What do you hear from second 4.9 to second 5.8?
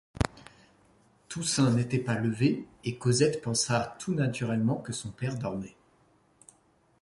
son père dormait.